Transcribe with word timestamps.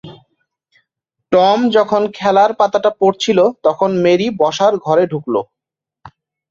Tom 1.31 1.59
যখন 1.75 2.01
খেলার 2.17 2.51
পাতাটা 2.59 2.91
পড়ছিল 2.99 3.39
তখন 3.65 3.89
মেরি 4.03 4.27
বসার 4.41 4.73
ঘরে 4.85 5.03
ঢুকল। 5.11 5.35